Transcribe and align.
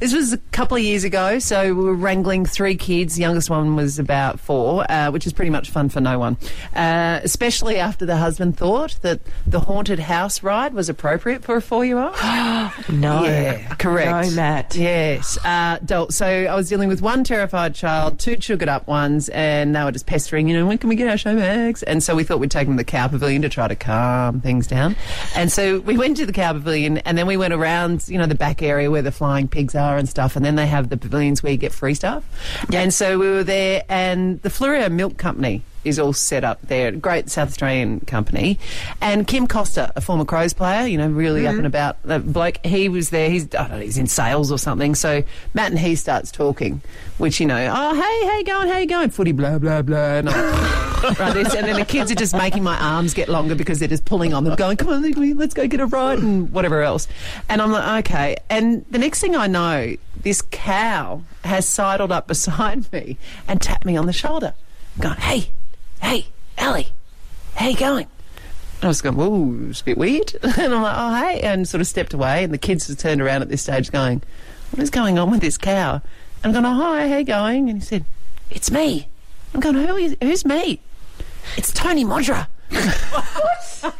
This 0.00 0.14
was 0.14 0.32
a 0.32 0.38
couple 0.38 0.78
of 0.78 0.82
years 0.82 1.04
ago, 1.04 1.38
so 1.38 1.74
we 1.74 1.84
were 1.84 1.94
wrangling 1.94 2.46
three 2.46 2.74
kids. 2.74 3.16
The 3.16 3.20
youngest 3.20 3.50
one 3.50 3.76
was 3.76 3.98
about 3.98 4.40
four, 4.40 4.90
uh, 4.90 5.10
which 5.10 5.26
is 5.26 5.34
pretty 5.34 5.50
much 5.50 5.68
fun 5.68 5.90
for 5.90 6.00
no 6.00 6.18
one. 6.18 6.38
Uh, 6.74 7.20
especially 7.22 7.76
after 7.76 8.06
the 8.06 8.16
husband 8.16 8.56
thought 8.56 8.98
that 9.02 9.20
the 9.46 9.60
haunted 9.60 9.98
house 9.98 10.42
ride 10.42 10.72
was 10.72 10.88
appropriate 10.88 11.44
for 11.44 11.56
a 11.56 11.60
four-year-old. 11.62 12.14
No. 12.88 13.24
Yeah, 13.24 13.74
correct. 13.74 14.30
No, 14.30 14.36
Matt. 14.36 14.74
Yes. 14.74 15.36
Uh, 15.44 15.78
adult. 15.82 16.12
So 16.12 16.26
I 16.26 16.54
was 16.54 16.68
dealing 16.68 16.88
with 16.88 17.02
one 17.02 17.24
terrified 17.24 17.74
child, 17.74 18.18
two 18.18 18.40
sugared 18.40 18.68
up 18.68 18.86
ones, 18.86 19.28
and 19.30 19.74
they 19.74 19.84
were 19.84 19.92
just 19.92 20.06
pestering, 20.06 20.48
you 20.48 20.56
know, 20.56 20.66
when 20.66 20.78
can 20.78 20.88
we 20.88 20.96
get 20.96 21.08
our 21.08 21.16
show 21.18 21.34
bags? 21.36 21.82
And 21.82 22.02
so 22.02 22.14
we 22.16 22.24
thought 22.24 22.38
we'd 22.38 22.50
take 22.50 22.66
them 22.66 22.76
to 22.76 22.80
the 22.80 22.84
cow 22.84 23.08
pavilion 23.08 23.42
to 23.42 23.48
try 23.48 23.68
to 23.68 23.76
calm 23.76 24.40
things 24.40 24.66
down. 24.66 24.96
And 25.36 25.52
so 25.52 25.80
we 25.80 25.98
went 25.98 26.16
to 26.18 26.26
the 26.26 26.32
cow 26.32 26.52
pavilion 26.52 26.98
and 26.98 27.18
then 27.18 27.26
we 27.26 27.36
went 27.36 27.52
around, 27.52 28.08
you 28.08 28.18
know, 28.18 28.26
the 28.26 28.34
back 28.34 28.62
area 28.62 28.90
where 28.90 29.02
the 29.02 29.12
flying 29.12 29.48
pigs 29.48 29.74
are 29.74 29.89
and 29.96 30.08
stuff. 30.08 30.36
And 30.36 30.44
then 30.44 30.56
they 30.56 30.66
have 30.66 30.88
the 30.88 30.96
pavilions 30.96 31.42
where 31.42 31.52
you 31.52 31.58
get 31.58 31.72
free 31.72 31.94
stuff. 31.94 32.24
And 32.72 32.92
so 32.92 33.18
we 33.18 33.28
were 33.28 33.44
there 33.44 33.84
and 33.88 34.40
the 34.42 34.48
Fleurieu 34.48 34.90
Milk 34.90 35.16
Company 35.16 35.62
is 35.84 35.98
all 35.98 36.12
set 36.12 36.44
up 36.44 36.60
there. 36.62 36.92
Great 36.92 37.30
South 37.30 37.48
Australian 37.48 38.00
company. 38.00 38.58
And 39.00 39.26
Kym 39.26 39.48
Koster, 39.48 39.90
a 39.96 40.00
former 40.00 40.24
Crows 40.24 40.52
player, 40.52 40.86
you 40.86 40.98
know, 40.98 41.08
really 41.08 41.46
up 41.46 41.54
and 41.54 41.66
about 41.66 41.96
uh, 42.06 42.18
bloke, 42.18 42.64
he 42.64 42.88
was 42.88 43.10
there. 43.10 43.30
He's, 43.30 43.44
I 43.54 43.68
don't 43.68 43.70
know, 43.70 43.78
he's 43.78 43.98
in 43.98 44.06
sales 44.06 44.52
or 44.52 44.58
something. 44.58 44.94
So 44.94 45.22
Matt 45.54 45.70
and 45.70 45.78
he 45.78 45.96
starts 45.96 46.30
talking, 46.30 46.82
which, 47.18 47.40
you 47.40 47.46
know, 47.46 47.56
oh, 47.56 47.94
hey, 47.94 48.26
how 48.26 48.38
you 48.38 48.44
going? 48.44 48.68
How 48.68 48.78
you 48.78 48.86
going? 48.86 49.10
Footy, 49.10 49.32
blah, 49.32 49.58
blah, 49.58 49.82
blah. 49.82 50.20
Right, 51.02 51.36
and 51.36 51.66
then 51.66 51.76
the 51.76 51.84
kids 51.86 52.10
are 52.10 52.14
just 52.14 52.34
making 52.34 52.62
my 52.62 52.78
arms 52.78 53.14
get 53.14 53.28
longer 53.28 53.54
because 53.54 53.78
they're 53.78 53.88
just 53.88 54.04
pulling 54.04 54.34
on 54.34 54.44
them, 54.44 54.54
going, 54.56 54.76
come 54.76 54.88
on, 54.88 55.36
let's 55.36 55.54
go 55.54 55.66
get 55.66 55.80
a 55.80 55.86
ride 55.86 56.18
and 56.18 56.52
whatever 56.52 56.82
else. 56.82 57.08
And 57.48 57.62
I'm 57.62 57.72
like, 57.72 58.06
okay. 58.06 58.36
And 58.48 58.84
the 58.90 58.98
next 58.98 59.20
thing 59.20 59.34
I 59.34 59.46
know, 59.46 59.96
this 60.22 60.42
cow 60.42 61.22
has 61.44 61.66
sidled 61.66 62.12
up 62.12 62.26
beside 62.26 62.92
me 62.92 63.16
and 63.48 63.60
tapped 63.60 63.84
me 63.84 63.96
on 63.96 64.06
the 64.06 64.12
shoulder, 64.12 64.54
going, 64.98 65.16
hey, 65.16 65.50
hey, 66.02 66.26
Ellie, 66.58 66.88
how 67.54 67.68
you 67.68 67.76
going? 67.76 68.06
And 68.76 68.84
I 68.84 68.88
was 68.88 69.00
going, 69.02 69.16
whoa, 69.16 69.68
it's 69.70 69.80
a 69.80 69.84
bit 69.84 69.98
weird. 69.98 70.34
And 70.42 70.74
I'm 70.74 70.82
like, 70.82 70.96
oh, 70.96 71.14
hey, 71.26 71.40
and 71.40 71.68
sort 71.68 71.80
of 71.80 71.86
stepped 71.86 72.14
away. 72.14 72.44
And 72.44 72.52
the 72.52 72.58
kids 72.58 72.88
have 72.88 72.98
turned 72.98 73.20
around 73.20 73.42
at 73.42 73.48
this 73.48 73.62
stage 73.62 73.90
going, 73.90 74.22
what 74.70 74.82
is 74.82 74.90
going 74.90 75.18
on 75.18 75.30
with 75.30 75.40
this 75.40 75.58
cow? 75.58 76.02
And 76.42 76.56
I'm 76.56 76.62
going, 76.62 76.64
oh, 76.64 76.78
hi, 76.78 77.08
how 77.08 77.18
you 77.18 77.24
going? 77.24 77.68
And 77.68 77.78
he 77.78 77.84
said, 77.84 78.04
it's 78.50 78.70
me. 78.70 79.08
I'm 79.54 79.60
going, 79.60 79.74
Who 79.74 79.96
is, 79.96 80.16
who's 80.22 80.44
me? 80.44 80.80
It's 81.56 81.72
Tony 81.72 82.04
Modra. 82.04 82.46
What? 82.70 83.94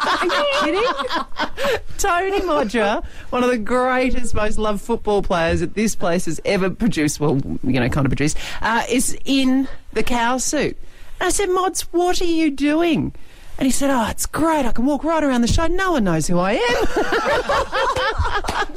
Are 0.00 0.24
you 0.24 0.46
kidding? 0.60 1.80
Tony 1.98 2.40
Modra, 2.40 3.04
one 3.30 3.44
of 3.44 3.50
the 3.50 3.58
greatest, 3.58 4.34
most 4.34 4.58
loved 4.58 4.80
football 4.80 5.22
players 5.22 5.60
that 5.60 5.74
this 5.74 5.94
place 5.94 6.24
has 6.26 6.40
ever 6.44 6.70
produced, 6.70 7.20
well, 7.20 7.36
you 7.62 7.80
know, 7.80 7.88
kind 7.88 8.06
of 8.06 8.10
produced, 8.10 8.36
uh, 8.62 8.82
is 8.90 9.16
in 9.24 9.68
the 9.92 10.02
cow 10.02 10.38
suit. 10.38 10.76
And 11.20 11.28
I 11.28 11.30
said, 11.30 11.48
Mods, 11.50 11.82
what 11.92 12.20
are 12.20 12.24
you 12.24 12.50
doing? 12.50 13.14
And 13.58 13.66
he 13.66 13.72
said, 13.72 13.90
Oh, 13.90 14.06
it's 14.10 14.26
great. 14.26 14.66
I 14.66 14.72
can 14.72 14.84
walk 14.84 15.02
right 15.04 15.22
around 15.24 15.40
the 15.40 15.48
show. 15.48 15.66
No 15.66 15.92
one 15.92 16.04
knows 16.04 16.26
who 16.26 16.38
I 16.38 16.52
am. 16.52 16.86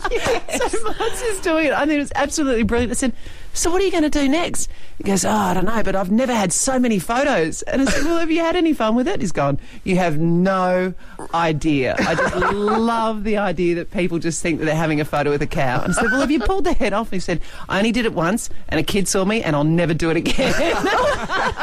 So 0.10 0.84
Mods 0.84 1.22
is 1.22 1.40
doing 1.42 1.68
it. 1.68 1.74
I 1.74 1.80
think 1.86 1.94
it 1.94 2.00
was 2.00 2.12
absolutely 2.16 2.64
brilliant. 2.64 2.92
I 2.92 2.96
said, 2.96 3.14
So 3.54 3.70
what 3.72 3.82
are 3.82 3.86
you 3.86 3.92
going 3.92 4.04
to 4.04 4.10
do 4.10 4.28
next? 4.28 4.70
He 4.98 5.04
goes, 5.04 5.24
Oh, 5.24 5.30
I 5.30 5.54
don't 5.54 5.66
know, 5.66 5.82
but 5.84 5.96
I've 5.96 6.12
never 6.12 6.34
had 6.34 6.52
so 6.52 6.80
many 6.80 7.00
photos. 7.00 7.62
And 7.64 7.82
I 7.84 7.86
said, 7.86 8.04
Well, 8.04 8.20
have 8.20 8.32
you 8.32 8.40
had 8.40 8.56
any 8.56 8.74
fun 8.74 8.96
with 8.96 9.08
it? 9.08 9.22
He's 9.22 9.32
gone, 9.32 9.60
You 9.84 9.96
have 9.98 10.18
no 10.18 10.94
idea. 11.34 11.96
I 12.00 12.16
just 12.16 12.36
love 12.54 13.24
the 13.24 13.38
idea 13.38 13.76
that 13.76 13.92
people 13.92 14.20
just 14.20 14.42
think 14.42 14.60
that 14.60 14.66
they're 14.66 14.76
having 14.76 15.00
a 15.00 15.06
photo 15.06 15.30
with 15.30 15.42
a 15.42 15.48
cow. 15.48 15.82
And 15.82 15.92
I 15.94 15.96
said, 15.96 16.06
Well, 16.12 16.22
have 16.22 16.32
you 16.32 16.40
pulled 16.40 16.64
the 16.66 16.74
head 16.74 16.94
off? 16.94 17.08
And 17.08 17.14
he 17.14 17.20
said, 17.20 17.42
I 17.68 17.78
only 17.78 17.92
did 17.92 18.06
it 18.06 18.14
once, 18.14 18.50
and 18.68 18.80
a 18.80 18.84
kid 18.84 19.08
saw 19.08 19.26
me, 19.26 19.44
and 19.44 19.56
I'll 19.56 19.64
never 19.64 19.94
do 19.94 20.10
it 20.10 20.18
again. 20.18 20.54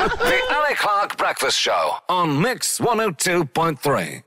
The 0.07 0.43
Ali 0.55 0.75
Clarke 0.77 1.17
Breakfast 1.17 1.59
Show 1.59 1.97
on 2.09 2.41
Mix 2.41 2.79
102.3. 2.79 4.23